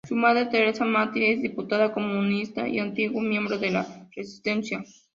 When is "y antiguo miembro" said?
2.67-3.59